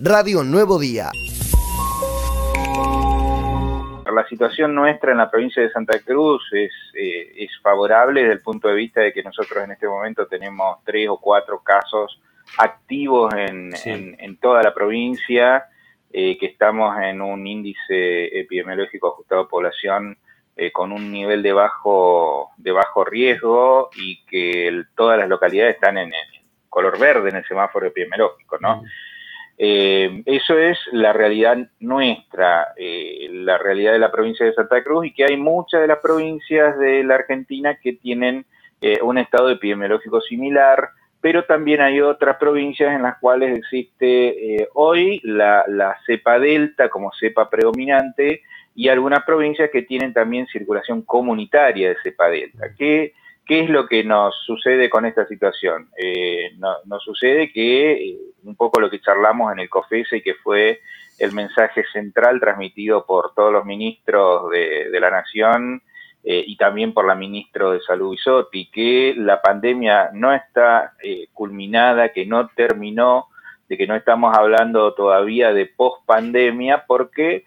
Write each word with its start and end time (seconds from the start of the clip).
Radio 0.00 0.44
Nuevo 0.44 0.78
Día. 0.78 1.10
La 4.06 4.26
situación 4.28 4.74
nuestra 4.74 5.10
en 5.10 5.18
la 5.18 5.30
provincia 5.30 5.60
de 5.62 5.70
Santa 5.70 5.98
Cruz 6.00 6.42
es, 6.52 6.70
eh, 6.94 7.32
es 7.36 7.50
favorable 7.60 8.20
desde 8.20 8.34
el 8.34 8.40
punto 8.40 8.68
de 8.68 8.74
vista 8.74 9.00
de 9.00 9.12
que 9.12 9.24
nosotros 9.24 9.64
en 9.64 9.72
este 9.72 9.88
momento 9.88 10.26
tenemos 10.26 10.78
tres 10.84 11.08
o 11.08 11.18
cuatro 11.18 11.60
casos 11.64 12.20
activos 12.58 13.34
en, 13.34 13.72
en, 13.84 14.36
toda 14.38 14.62
la 14.62 14.72
provincia, 14.72 15.64
eh, 16.12 16.38
que 16.38 16.46
estamos 16.46 16.96
en 17.02 17.20
un 17.20 17.44
índice 17.46 18.38
epidemiológico 18.38 19.08
ajustado 19.08 19.42
a 19.42 19.48
población 19.48 20.16
eh, 20.56 20.70
con 20.70 20.92
un 20.92 21.10
nivel 21.10 21.42
de 21.42 21.52
bajo, 21.52 22.50
de 22.56 22.70
bajo 22.70 23.04
riesgo 23.04 23.90
y 23.96 24.24
que 24.26 24.84
todas 24.96 25.18
las 25.18 25.28
localidades 25.28 25.74
están 25.74 25.98
en, 25.98 26.12
color 26.68 26.98
verde 26.98 27.30
en 27.30 27.36
el 27.36 27.44
semáforo 27.46 27.86
epidemiológico, 27.86 28.58
¿no? 28.60 28.82
Mm. 28.82 28.86
Eh, 29.58 30.22
eso 30.24 30.56
es 30.56 30.78
la 30.92 31.12
realidad 31.12 31.58
nuestra, 31.80 32.68
la 32.76 33.58
realidad 33.58 33.92
de 33.92 33.98
la 33.98 34.12
provincia 34.12 34.46
de 34.46 34.54
Santa 34.54 34.84
Cruz 34.84 35.06
y 35.06 35.12
que 35.12 35.24
hay 35.24 35.36
muchas 35.36 35.80
de 35.80 35.88
las 35.88 35.98
provincias 35.98 36.78
de 36.78 37.02
la 37.02 37.16
Argentina 37.16 37.76
que 37.82 37.94
tienen 37.94 38.46
un 39.02 39.18
estado 39.18 39.50
epidemiológico 39.50 40.20
similar, 40.20 40.90
pero 41.20 41.44
también 41.44 41.80
hay 41.80 42.00
otras 42.00 42.36
provincias 42.36 42.94
en 42.94 43.02
las 43.02 43.18
cuales 43.18 43.58
existe 43.58 44.62
eh, 44.62 44.68
hoy 44.74 45.20
la, 45.24 45.64
cepa 46.06 46.38
delta 46.38 46.88
como 46.88 47.10
cepa 47.18 47.50
predominante 47.50 48.42
y 48.74 48.88
algunas 48.88 49.24
provincias 49.24 49.70
que 49.72 49.82
tienen 49.82 50.12
también 50.12 50.46
circulación 50.46 51.02
comunitaria 51.02 51.88
de 51.88 51.96
cepa 52.02 52.28
delta. 52.28 52.68
¿Qué, 52.76 53.14
qué 53.48 53.60
es 53.60 53.70
lo 53.70 53.88
que 53.88 54.04
nos 54.04 54.36
sucede 54.44 54.90
con 54.90 55.06
esta 55.06 55.26
situación? 55.26 55.88
Eh, 55.96 56.52
nos 56.84 57.02
sucede 57.02 57.50
que 57.50 57.92
eh, 57.92 58.18
un 58.44 58.54
poco 58.54 58.78
lo 58.78 58.90
que 58.90 59.00
charlamos 59.00 59.50
en 59.52 59.60
el 59.60 59.70
COFESE 59.70 60.22
que 60.22 60.34
fue 60.34 60.82
el 61.18 61.32
mensaje 61.32 61.84
central 61.90 62.38
transmitido 62.38 63.06
por 63.06 63.34
todos 63.34 63.50
los 63.50 63.64
ministros 63.64 64.50
de, 64.50 65.00
la 65.00 65.10
Nación 65.10 65.82
eh, 66.22 66.44
y 66.46 66.56
también 66.56 66.92
por 66.92 67.06
la 67.06 67.14
ministra 67.14 67.70
de 67.70 67.80
Salud 67.80 68.14
Isotti, 68.14 68.70
que 68.70 69.14
la 69.16 69.40
pandemia 69.40 70.10
no 70.12 70.32
está 70.32 70.92
eh, 71.02 71.28
culminada, 71.32 72.10
que 72.10 72.26
no 72.26 72.48
terminó, 72.48 73.28
de 73.66 73.78
que 73.78 73.86
no 73.86 73.96
estamos 73.96 74.36
hablando 74.36 74.92
todavía 74.92 75.52
de 75.52 75.66
post-pandemia, 75.66 76.84
porque 76.86 77.44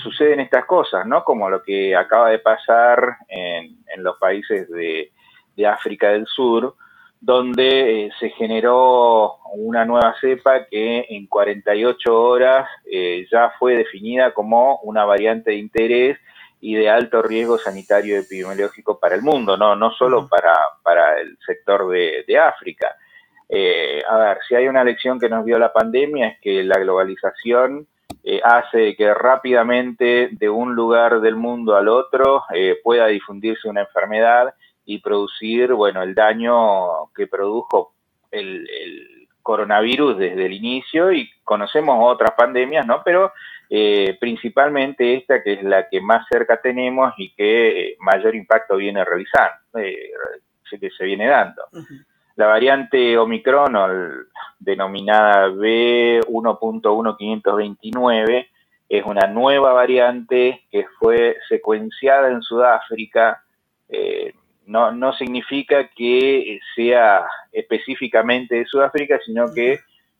suceden 0.00 0.38
estas 0.38 0.64
cosas, 0.66 1.04
¿no? 1.06 1.24
Como 1.24 1.50
lo 1.50 1.64
que 1.64 1.96
acaba 1.96 2.30
de 2.30 2.38
pasar 2.38 3.16
en, 3.28 3.76
los 3.96 4.16
países 4.16 4.70
de, 4.70 5.10
África 5.66 6.10
del 6.10 6.26
Sur, 6.26 6.74
donde 7.20 8.10
se 8.18 8.30
generó 8.30 9.36
una 9.54 9.84
nueva 9.84 10.14
cepa 10.20 10.66
que 10.66 11.06
en 11.08 11.26
48 11.26 12.20
horas 12.20 12.68
ya 13.30 13.52
fue 13.58 13.76
definida 13.76 14.34
como 14.34 14.80
una 14.82 15.04
variante 15.04 15.52
de 15.52 15.56
interés 15.56 16.18
y 16.62 16.74
de 16.74 16.88
alto 16.88 17.22
riesgo 17.22 17.58
sanitario 17.58 18.14
y 18.14 18.20
epidemiológico 18.20 18.98
para 18.98 19.16
el 19.16 19.22
mundo, 19.22 19.56
no, 19.56 19.74
no 19.74 19.90
solo 19.92 20.28
para, 20.28 20.54
para 20.82 21.20
el 21.20 21.36
sector 21.44 21.88
de, 21.88 22.24
de 22.26 22.38
África. 22.38 22.96
Eh, 23.48 24.00
a 24.08 24.16
ver, 24.16 24.38
si 24.48 24.54
hay 24.54 24.68
una 24.68 24.84
lección 24.84 25.18
que 25.18 25.28
nos 25.28 25.44
dio 25.44 25.58
la 25.58 25.72
pandemia 25.72 26.28
es 26.28 26.40
que 26.40 26.62
la 26.62 26.78
globalización 26.78 27.88
eh, 28.22 28.40
hace 28.44 28.94
que 28.94 29.12
rápidamente 29.12 30.28
de 30.30 30.48
un 30.48 30.76
lugar 30.76 31.20
del 31.20 31.34
mundo 31.34 31.74
al 31.74 31.88
otro 31.88 32.44
eh, 32.54 32.78
pueda 32.82 33.08
difundirse 33.08 33.68
una 33.68 33.80
enfermedad 33.80 34.54
y 34.84 34.98
producir, 34.98 35.72
bueno, 35.72 36.02
el 36.02 36.14
daño 36.14 37.06
que 37.14 37.26
produjo 37.26 37.94
el, 38.30 38.68
el 38.68 39.28
coronavirus 39.42 40.18
desde 40.18 40.46
el 40.46 40.52
inicio 40.52 41.12
y 41.12 41.28
conocemos 41.44 41.98
otras 42.00 42.32
pandemias, 42.32 42.86
¿no? 42.86 43.02
Pero 43.04 43.32
eh, 43.68 44.16
principalmente 44.20 45.14
esta 45.14 45.42
que 45.42 45.54
es 45.54 45.62
la 45.62 45.88
que 45.88 46.00
más 46.00 46.26
cerca 46.30 46.60
tenemos 46.60 47.12
y 47.16 47.34
que 47.34 47.92
eh, 47.92 47.96
mayor 48.00 48.34
impacto 48.34 48.76
viene 48.76 49.04
realizando, 49.04 49.78
eh, 49.78 50.10
que 50.78 50.90
se 50.90 51.04
viene 51.04 51.28
dando. 51.28 51.62
La 52.36 52.46
variante 52.46 53.18
Omicron, 53.18 53.76
o 53.76 53.88
denominada 54.58 55.48
B1.1529, 55.48 58.46
es 58.88 59.04
una 59.04 59.26
nueva 59.26 59.72
variante 59.72 60.64
que 60.70 60.86
fue 60.98 61.36
secuenciada 61.48 62.28
en 62.28 62.40
Sudáfrica. 62.42 63.42
No, 64.72 64.90
no 64.90 65.12
significa 65.12 65.88
que 65.94 66.58
sea 66.74 67.26
específicamente 67.52 68.56
de 68.56 68.64
Sudáfrica, 68.64 69.20
sino 69.24 69.52
que 69.52 69.72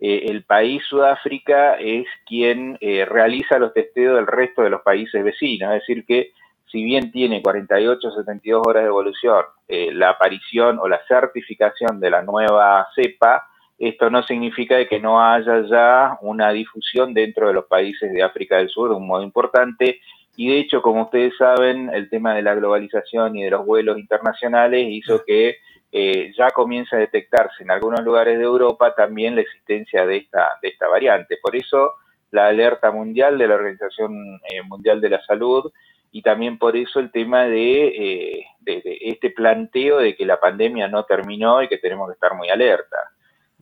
eh, 0.00 0.26
el 0.28 0.44
país 0.44 0.82
Sudáfrica 0.86 1.76
es 1.76 2.04
quien 2.26 2.76
eh, 2.82 3.06
realiza 3.06 3.58
los 3.58 3.72
testeos 3.72 4.16
del 4.16 4.26
resto 4.26 4.60
de 4.60 4.68
los 4.68 4.82
países 4.82 5.24
vecinos, 5.24 5.72
es 5.72 5.80
decir 5.80 6.04
que 6.04 6.32
si 6.70 6.84
bien 6.84 7.10
tiene 7.10 7.40
48 7.40 8.10
72 8.10 8.62
horas 8.66 8.82
de 8.82 8.88
evolución, 8.88 9.44
eh, 9.66 9.90
la 9.94 10.10
aparición 10.10 10.78
o 10.78 10.88
la 10.88 11.00
certificación 11.08 11.98
de 11.98 12.10
la 12.10 12.20
nueva 12.22 12.86
cepa, 12.94 13.46
esto 13.78 14.10
no 14.10 14.22
significa 14.24 14.84
que 14.86 15.00
no 15.00 15.24
haya 15.24 15.62
ya 15.62 16.18
una 16.20 16.50
difusión 16.50 17.14
dentro 17.14 17.48
de 17.48 17.54
los 17.54 17.64
países 17.64 18.12
de 18.12 18.22
África 18.22 18.58
del 18.58 18.68
Sur 18.68 18.90
de 18.90 18.96
un 18.96 19.06
modo 19.06 19.22
importante 19.22 20.00
y 20.36 20.48
de 20.48 20.58
hecho, 20.58 20.82
como 20.82 21.02
ustedes 21.02 21.36
saben, 21.36 21.90
el 21.92 22.10
tema 22.10 22.34
de 22.34 22.42
la 22.42 22.54
globalización 22.54 23.36
y 23.36 23.44
de 23.44 23.50
los 23.50 23.64
vuelos 23.64 23.98
internacionales 23.98 24.86
hizo 24.88 25.24
que 25.24 25.58
eh, 25.92 26.32
ya 26.36 26.50
comienza 26.50 26.96
a 26.96 27.00
detectarse 27.00 27.62
en 27.62 27.70
algunos 27.70 28.00
lugares 28.02 28.36
de 28.38 28.44
Europa 28.44 28.94
también 28.96 29.36
la 29.36 29.42
existencia 29.42 30.04
de 30.04 30.16
esta, 30.16 30.58
de 30.60 30.68
esta 30.68 30.88
variante. 30.88 31.38
Por 31.40 31.54
eso 31.54 31.92
la 32.32 32.48
alerta 32.48 32.90
mundial 32.90 33.38
de 33.38 33.46
la 33.46 33.54
Organización 33.54 34.40
eh, 34.50 34.60
Mundial 34.62 35.00
de 35.00 35.10
la 35.10 35.24
Salud 35.24 35.72
y 36.10 36.20
también 36.22 36.58
por 36.58 36.76
eso 36.76 36.98
el 36.98 37.12
tema 37.12 37.46
eh, 37.46 38.44
de, 38.60 38.98
este 39.02 39.30
planteo 39.30 39.98
de 39.98 40.16
que 40.16 40.26
la 40.26 40.40
pandemia 40.40 40.88
no 40.88 41.04
terminó 41.04 41.62
y 41.62 41.68
que 41.68 41.78
tenemos 41.78 42.08
que 42.08 42.14
estar 42.14 42.34
muy 42.34 42.48
alerta. 42.48 42.96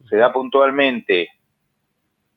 Se 0.09 0.17
da 0.17 0.33
puntualmente 0.33 1.29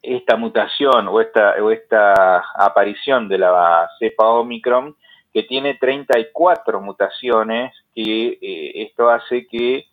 esta 0.06 0.36
mutación 0.36 1.08
o 1.08 1.22
esta, 1.22 1.56
o 1.62 1.72
esta 1.72 2.44
aparición 2.56 3.28
de 3.28 3.38
la 3.40 3.90
cepa 4.00 4.26
Omicron 4.26 4.96
que 5.36 5.44
tiene 5.44 5.74
34 5.74 6.80
mutaciones, 6.80 7.74
que 7.94 8.40
eh, 8.42 8.84
esto 8.84 9.10
hace 9.10 9.46
que 9.46 9.84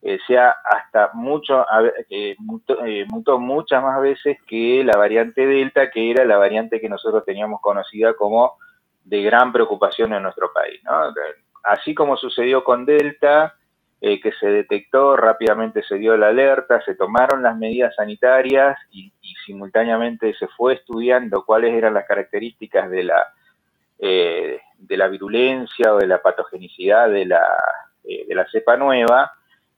eh, 0.00 0.18
sea 0.28 0.54
hasta 0.64 1.10
mucho, 1.14 1.66
eh, 2.08 2.36
mutó, 2.38 3.40
muchas 3.40 3.82
más 3.82 4.00
veces 4.00 4.38
que 4.46 4.84
la 4.84 4.96
variante 4.96 5.44
Delta, 5.44 5.90
que 5.90 6.12
era 6.12 6.24
la 6.24 6.36
variante 6.36 6.80
que 6.80 6.88
nosotros 6.88 7.24
teníamos 7.24 7.60
conocida 7.60 8.14
como 8.14 8.52
de 9.02 9.22
gran 9.22 9.52
preocupación 9.52 10.12
en 10.12 10.22
nuestro 10.22 10.52
país. 10.52 10.80
Así 11.64 11.96
como 11.96 12.16
sucedió 12.16 12.62
con 12.62 12.86
Delta, 12.86 13.56
que 14.00 14.32
se 14.38 14.46
detectó, 14.46 15.16
rápidamente 15.16 15.82
se 15.82 15.96
dio 15.96 16.16
la 16.16 16.28
alerta, 16.28 16.80
se 16.82 16.94
tomaron 16.94 17.42
las 17.42 17.56
medidas 17.56 17.92
sanitarias 17.96 18.78
y 18.92 19.12
simultáneamente 19.44 20.34
se 20.34 20.48
fue 20.48 20.74
estudiando 20.74 21.44
cuáles 21.44 21.74
eran 21.74 21.94
las 21.94 22.06
características 22.06 22.90
de 22.90 23.04
la 23.04 23.26
eh, 24.04 24.60
de 24.78 24.96
la 24.96 25.06
virulencia 25.06 25.94
o 25.94 25.98
de 25.98 26.08
la 26.08 26.20
patogenicidad 26.20 27.08
de 27.08 27.24
la, 27.24 27.40
eh, 28.02 28.26
de 28.26 28.34
la 28.34 28.44
cepa 28.50 28.76
nueva. 28.76 29.30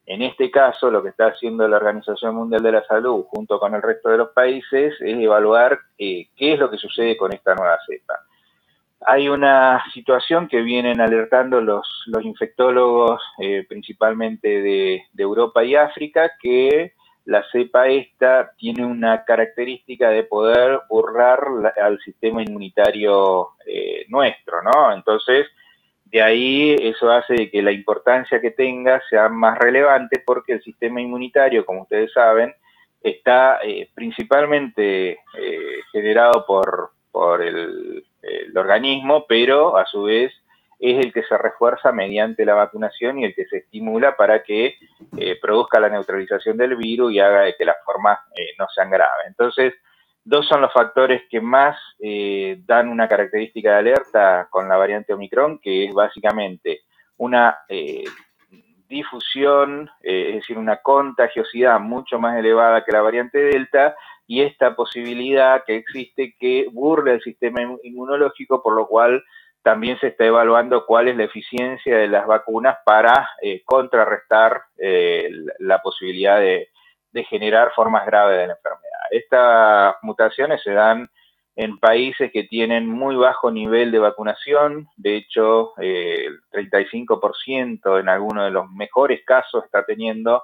En 0.06 0.22
este 0.22 0.50
caso, 0.50 0.90
lo 0.90 1.02
que 1.02 1.10
está 1.10 1.26
haciendo 1.26 1.68
la 1.68 1.76
Organización 1.76 2.34
Mundial 2.34 2.62
de 2.62 2.72
la 2.72 2.84
Salud 2.86 3.26
junto 3.28 3.60
con 3.60 3.74
el 3.74 3.82
resto 3.82 4.08
de 4.08 4.16
los 4.16 4.30
países 4.30 4.94
es 4.98 5.18
evaluar 5.18 5.78
eh, 5.98 6.28
qué 6.34 6.54
es 6.54 6.58
lo 6.58 6.70
que 6.70 6.78
sucede 6.78 7.18
con 7.18 7.34
esta 7.34 7.54
nueva 7.54 7.76
cepa. 7.86 8.14
Hay 9.06 9.28
una 9.28 9.84
situación 9.92 10.48
que 10.48 10.62
vienen 10.62 11.02
alertando 11.02 11.60
los, 11.60 11.86
los 12.06 12.24
infectólogos, 12.24 13.20
principalmente 13.68 14.48
de, 14.48 15.02
de 15.12 15.22
Europa 15.22 15.62
y 15.62 15.74
África, 15.74 16.32
que 16.40 16.94
la 17.26 17.42
cepa 17.50 17.88
esta 17.88 18.52
tiene 18.56 18.84
una 18.84 19.24
característica 19.24 20.10
de 20.10 20.24
poder 20.24 20.80
borrar 20.88 21.42
al 21.80 21.98
sistema 22.00 22.42
inmunitario 22.42 23.50
eh, 23.66 24.04
nuestro, 24.08 24.62
¿no? 24.62 24.92
Entonces, 24.92 25.46
de 26.04 26.22
ahí 26.22 26.76
eso 26.80 27.10
hace 27.10 27.50
que 27.50 27.62
la 27.62 27.72
importancia 27.72 28.40
que 28.40 28.50
tenga 28.50 29.02
sea 29.08 29.28
más 29.28 29.58
relevante 29.58 30.22
porque 30.24 30.52
el 30.52 30.62
sistema 30.62 31.00
inmunitario, 31.00 31.64
como 31.64 31.82
ustedes 31.82 32.12
saben, 32.12 32.54
está 33.00 33.58
eh, 33.62 33.88
principalmente 33.94 35.12
eh, 35.12 35.80
generado 35.92 36.44
por, 36.46 36.90
por 37.10 37.42
el 37.42 38.04
organismo, 38.56 39.26
pero 39.26 39.76
a 39.76 39.86
su 39.86 40.04
vez 40.04 40.32
es 40.78 41.04
el 41.04 41.12
que 41.12 41.22
se 41.22 41.38
refuerza 41.38 41.92
mediante 41.92 42.44
la 42.44 42.54
vacunación 42.54 43.18
y 43.18 43.24
el 43.24 43.34
que 43.34 43.46
se 43.46 43.58
estimula 43.58 44.16
para 44.16 44.42
que 44.42 44.76
eh, 45.16 45.38
produzca 45.40 45.80
la 45.80 45.88
neutralización 45.88 46.56
del 46.56 46.76
virus 46.76 47.12
y 47.12 47.20
haga 47.20 47.42
de 47.42 47.54
que 47.56 47.64
las 47.64 47.76
formas 47.84 48.18
eh, 48.36 48.54
no 48.58 48.66
sean 48.74 48.90
graves. 48.90 49.26
Entonces, 49.26 49.74
dos 50.24 50.46
son 50.46 50.60
los 50.60 50.72
factores 50.72 51.22
que 51.30 51.40
más 51.40 51.76
eh, 52.00 52.60
dan 52.66 52.88
una 52.88 53.08
característica 53.08 53.72
de 53.72 53.78
alerta 53.78 54.48
con 54.50 54.68
la 54.68 54.76
variante 54.76 55.12
Omicron, 55.12 55.58
que 55.58 55.86
es 55.86 55.94
básicamente 55.94 56.80
una 57.16 57.58
difusión, 58.88 59.88
es 60.00 60.34
decir, 60.34 60.58
una 60.58 60.78
contagiosidad 60.78 61.78
mucho 61.78 62.18
más 62.18 62.36
elevada 62.36 62.84
que 62.84 62.92
la 62.92 63.02
variante 63.02 63.38
Delta 63.38 63.94
y 64.26 64.42
esta 64.42 64.74
posibilidad 64.74 65.62
que 65.64 65.76
existe 65.76 66.34
que 66.38 66.68
burle 66.72 67.12
el 67.12 67.22
sistema 67.22 67.60
inmunológico, 67.82 68.62
por 68.62 68.74
lo 68.74 68.86
cual 68.86 69.22
también 69.64 69.98
se 69.98 70.08
está 70.08 70.26
evaluando 70.26 70.84
cuál 70.84 71.08
es 71.08 71.16
la 71.16 71.24
eficiencia 71.24 71.96
de 71.96 72.06
las 72.06 72.26
vacunas 72.26 72.76
para 72.84 73.30
eh, 73.40 73.62
contrarrestar 73.64 74.60
eh, 74.76 75.30
la 75.58 75.80
posibilidad 75.80 76.38
de, 76.38 76.68
generar 77.30 77.72
formas 77.74 78.04
graves 78.04 78.38
de 78.38 78.46
la 78.48 78.54
enfermedad. 78.54 79.00
Estas 79.10 79.94
mutaciones 80.02 80.60
se 80.62 80.72
dan 80.72 81.08
en 81.56 81.78
países 81.78 82.30
que 82.32 82.42
tienen 82.42 82.88
muy 82.88 83.14
bajo 83.14 83.52
nivel 83.52 83.92
de 83.92 84.00
vacunación, 84.00 84.88
de 84.96 85.16
hecho 85.16 85.72
eh, 85.80 86.26
el 86.52 86.70
35% 86.70 88.00
en 88.00 88.08
algunos 88.08 88.44
de 88.44 88.50
los 88.50 88.68
mejores 88.70 89.24
casos 89.24 89.64
está 89.64 89.86
teniendo 89.86 90.42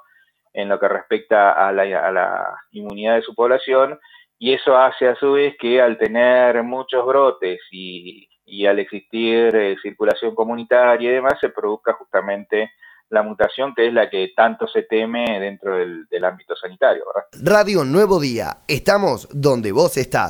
en 0.53 0.69
lo 0.69 0.79
que 0.79 0.89
respecta 0.89 1.53
a 1.53 1.73
la, 1.73 2.55
inmunidad 2.71 3.17
de 3.17 3.23
su 3.23 3.35
población, 3.35 3.99
y 4.39 4.55
eso 4.55 4.77
hace 4.79 5.09
a 5.09 5.17
su 5.17 5.33
vez 5.33 5.57
que 5.59 5.83
al 5.83 5.99
tener 5.99 6.63
muchos 6.63 7.05
brotes 7.05 7.61
y, 7.73 8.30
al 8.67 8.79
existir 8.79 9.55
eh, 9.55 9.77
circulación 9.83 10.35
comunitaria 10.35 11.11
y 11.11 11.15
demás, 11.15 11.35
se 11.41 11.51
produzca 11.51 11.93
justamente 11.95 12.71
la 13.11 13.23
mutación 13.23 13.75
que 13.75 13.89
es 13.89 13.93
la 13.93 14.09
que 14.09 14.33
tanto 14.37 14.67
se 14.69 14.83
teme 14.83 15.25
dentro 15.41 15.77
del, 15.77 16.07
del 16.07 16.25
ámbito 16.25 16.55
sanitario. 16.55 17.05
Radio 17.43 17.85
Nuevo 17.85 18.21
Día, 18.21 18.59
estamos 18.69 19.29
donde 19.33 19.73
vos 19.73 19.97
estás. 19.97 20.29